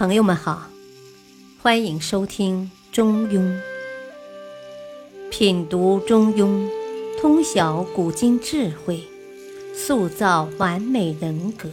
[0.00, 0.66] 朋友们好，
[1.62, 3.38] 欢迎收听《中庸》，
[5.30, 6.66] 品读《中庸》，
[7.20, 9.06] 通晓古今智慧，
[9.74, 11.68] 塑造完美人格。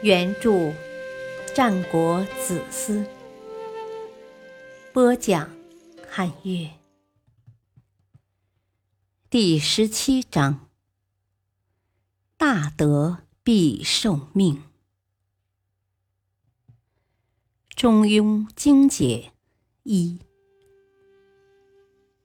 [0.00, 0.72] 原著：
[1.54, 3.04] 战国子思，
[4.94, 5.50] 播讲：
[6.08, 6.70] 汉乐。
[9.28, 10.66] 第十七章：
[12.38, 14.62] 大德必受命。
[17.76, 19.32] 中庸精解
[19.82, 20.18] 一：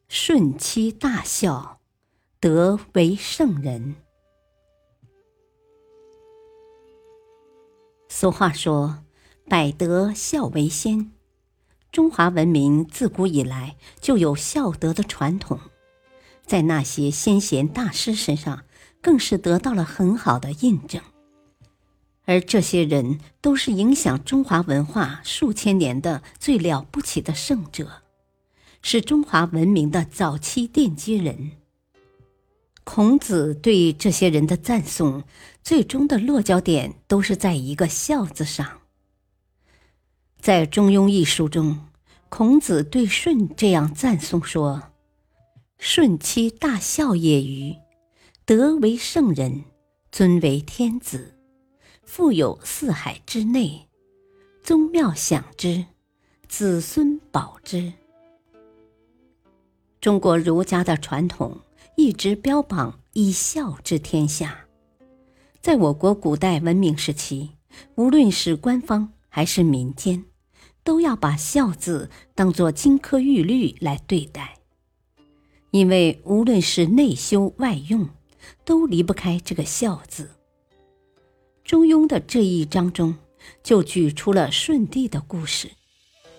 [0.07, 1.81] 顺其大孝，
[2.39, 3.97] 德为圣人。
[8.07, 9.03] 俗话说
[9.45, 11.11] ：“百德孝为先。”
[11.91, 15.59] 中华文明自古以来就有孝德的传统，
[16.45, 18.63] 在那些先贤大师身上，
[19.02, 21.03] 更是得到了很好的印证。
[22.31, 28.03] 而这些人都是影响中华文化数千年的最了不起的圣者，
[28.81, 31.52] 是中华文明的早期奠基人。
[32.86, 35.25] 孔子对这些人的赞颂，
[35.61, 38.80] 最终的落脚点都是在一个“孝”字上。
[40.39, 41.88] 在《中庸》一书中，
[42.30, 44.83] 孔子对舜这样赞颂说
[45.77, 47.75] ：“舜其大孝也于，
[48.45, 49.66] 德为圣人，
[50.14, 51.36] 尊为天子。”
[52.03, 53.88] 富有四海之内，
[54.61, 55.85] 宗庙享之，
[56.47, 57.93] 子孙保之。
[60.02, 61.61] 中国儒家的传统
[61.95, 64.66] 一直标榜以孝治天下，
[65.61, 67.52] 在我国古代文明时期，
[67.95, 70.25] 无论是官方还是民间，
[70.83, 74.58] 都要把孝字当作金科玉律来对待，
[75.69, 78.09] 因为无论是内修外用，
[78.65, 80.31] 都离不开这个孝字。
[81.72, 83.16] 中庸的这一章中，
[83.64, 85.72] 就举出了舜帝的故事，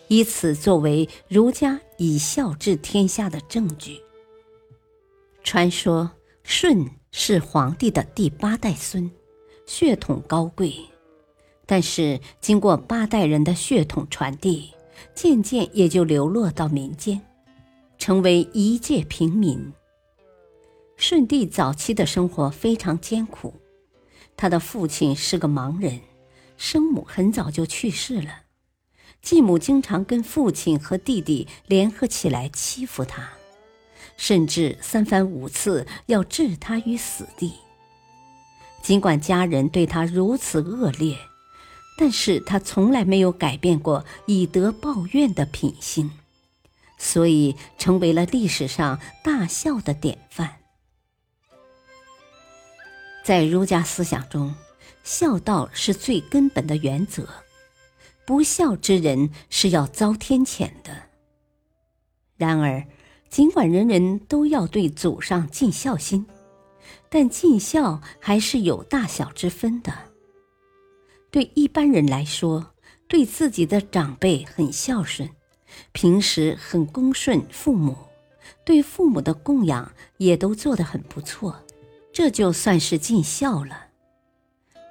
[0.09, 3.99] 以此作为儒家以孝治天下的证据。
[5.43, 6.11] 传说
[6.45, 9.11] 舜是皇帝的第八代孙，
[9.65, 10.75] 血统高贵，
[11.65, 14.75] 但是经过八代人的血统传递，
[15.15, 17.19] 渐渐也就流落到民间，
[17.97, 19.73] 成为一介平民。
[20.99, 23.55] 舜帝早期的生活非常艰苦。
[24.43, 26.01] 他的父亲是个盲人，
[26.57, 28.41] 生母很早就去世了，
[29.23, 33.35] 继母经常跟父亲和弟弟联合起来欺负他，
[34.17, 37.53] 甚至三番五次要置他于死地。
[38.83, 41.17] 尽管家人对他如此恶劣，
[41.97, 46.11] 但是他从来没有改变过以德报怨的品性，
[46.99, 50.62] 所以成为了历史上大孝的典范。
[53.23, 54.55] 在儒家思想中，
[55.05, 57.29] 孝道是最根本的原则，
[58.27, 60.91] 不孝之人是要遭天谴的。
[62.37, 62.85] 然而，
[63.29, 66.27] 尽管人人都要对祖上尽孝心，
[67.09, 69.93] 但尽孝还是有大小之分的。
[71.31, 72.75] 对一般人来说，
[73.07, 75.31] 对自己的长辈很孝顺，
[75.93, 77.97] 平时很恭顺父母，
[78.65, 81.57] 对父母的供养也都做得很不错。
[82.13, 83.89] 这就算是尽孝了。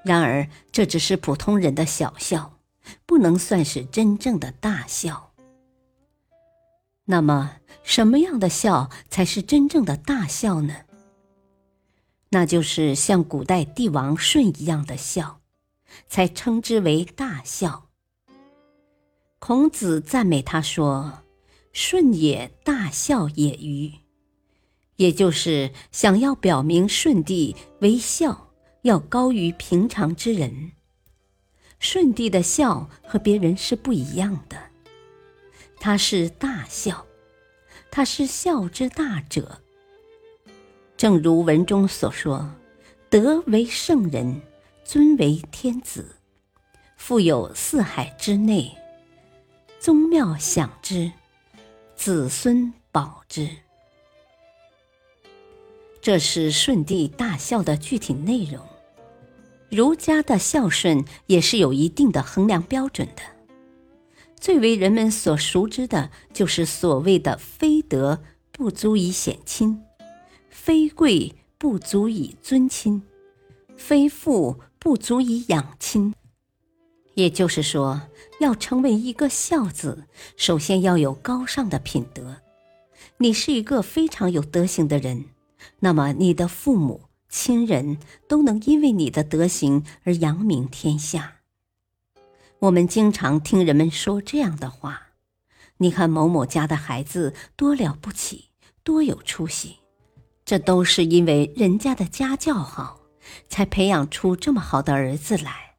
[0.03, 2.57] 然而，这只是普通人的小孝，
[3.05, 5.31] 不能算是真正的大孝。
[7.05, 10.75] 那么，什么样的孝才是真正的大孝呢？
[12.29, 15.41] 那就是像古代帝王舜一样的孝，
[16.07, 17.89] 才称之为大孝。
[19.37, 21.23] 孔子赞美他说
[21.73, 23.93] ：“舜也大孝也于。”
[25.01, 28.51] 也就是想要表明舜帝为孝
[28.83, 30.73] 要高于平常之人。
[31.79, 34.57] 舜帝的孝和别人是不一样的，
[35.79, 37.07] 他是大孝，
[37.89, 39.63] 他是孝之大者。
[40.95, 42.53] 正如文中所说
[43.09, 44.39] ：“德为圣人，
[44.83, 46.15] 尊为天子，
[46.95, 48.77] 富有四海之内，
[49.79, 51.11] 宗庙享之，
[51.95, 53.49] 子孙保之。”
[56.01, 58.59] 这是舜帝大孝的具体内容。
[59.69, 63.21] 儒家的孝顺也是有一定的衡量标准的。
[64.39, 68.21] 最为人们所熟知的就是所谓的“非德
[68.51, 69.79] 不足以显亲，
[70.49, 73.03] 非贵不足以尊亲，
[73.77, 76.13] 非富不足以养亲”。
[77.13, 78.01] 也就是说，
[78.39, 80.05] 要成为一个孝子，
[80.35, 82.37] 首先要有高尚的品德。
[83.17, 85.25] 你是一个非常有德行的人。
[85.83, 87.97] 那么，你的父母亲人
[88.27, 91.37] 都能因为你的德行而扬名天下。
[92.59, 95.07] 我们经常听人们说这样的话
[95.77, 98.49] ：“你看某某家的孩子多了不起，
[98.83, 99.79] 多有出息，
[100.45, 103.01] 这都是因为人家的家教好，
[103.49, 105.77] 才培养出这么好的儿子来。”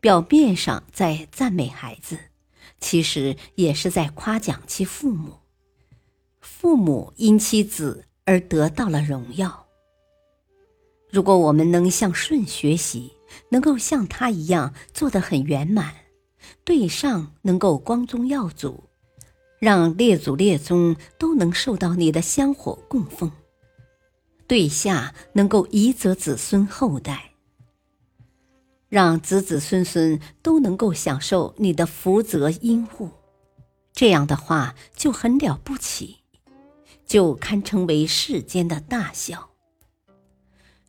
[0.00, 2.16] 表面上在赞美孩子，
[2.78, 5.40] 其实也是在夸奖其父母。
[6.40, 9.66] 父母因其子而得到了荣耀。
[11.10, 13.12] 如果我们能向舜学习，
[13.50, 15.94] 能够像他一样做得很圆满，
[16.64, 18.84] 对上能够光宗耀祖，
[19.58, 23.30] 让列祖列宗都能受到你的香火供奉；
[24.46, 27.30] 对下能够遗泽子孙后代，
[28.88, 33.10] 让子子孙孙都能够享受你的福泽荫护。
[33.92, 36.23] 这样的话就很了不起，
[37.06, 39.50] 就堪称为世间的大孝。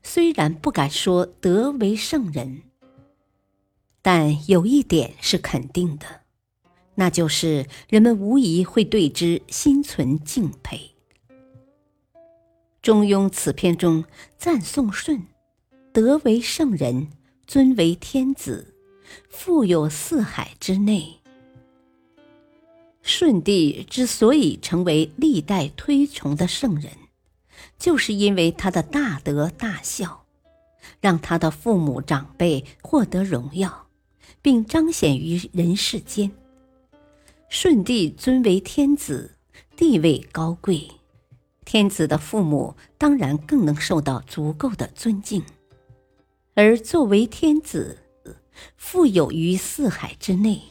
[0.03, 2.62] 虽然不敢说德为圣人，
[4.01, 6.21] 但有一点是肯定的，
[6.95, 10.91] 那就是人们无疑会对之心存敬佩。
[12.81, 14.06] 中庸此篇中
[14.38, 15.25] 赞颂舜，
[15.91, 17.09] 德为圣人，
[17.47, 18.75] 尊为天子，
[19.27, 21.21] 富有四海之内。
[23.07, 26.92] 舜帝之所以成为历代推崇的圣人。
[27.78, 30.25] 就是因为他的大德大孝，
[31.00, 33.88] 让他的父母长辈获得荣耀，
[34.42, 36.31] 并彰显于人世间。
[37.48, 39.36] 舜帝尊为天子，
[39.75, 40.90] 地位高贵，
[41.63, 45.44] 天子的父母当然更能受到足够的尊敬。
[46.56, 48.00] 而作为天子，
[48.78, 50.62] 富有于四海之内，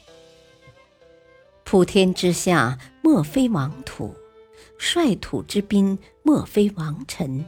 [1.74, 4.14] 普天之下莫非王土。
[4.78, 7.44] 率土之滨，莫非王臣。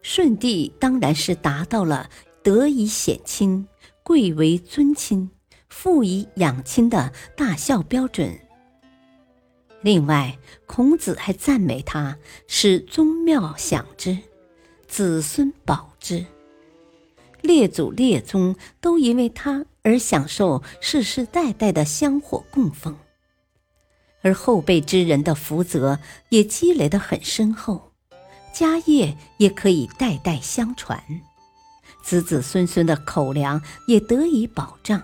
[0.00, 2.08] 舜帝当然是达到了
[2.42, 3.68] 德以显亲、
[4.02, 5.30] 贵为尊亲、
[5.68, 8.34] 富以养亲的大孝标准。
[9.82, 14.16] 另外，孔子还赞美他是宗庙享之，
[14.86, 16.24] 子孙保之，
[17.42, 22.94] 列祖列宗都因为他而享受世世代代的香火供奉。
[24.20, 25.98] 而后辈之人的福泽
[26.28, 27.92] 也积累得很深厚，
[28.52, 31.02] 家业也可以代代相传，
[32.02, 35.02] 子子孙孙的口粮也得以保障。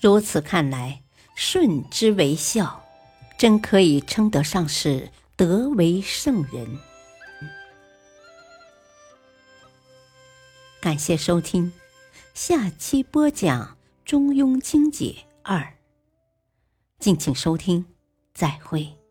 [0.00, 1.02] 如此看来，
[1.34, 2.84] 舜之为孝，
[3.36, 6.78] 真可以称得上是德为圣人。
[10.80, 11.72] 感谢收听，
[12.34, 13.62] 下期播讲
[14.04, 15.60] 《中庸精解二》。
[16.98, 17.86] 敬请收听，
[18.34, 19.03] 再会。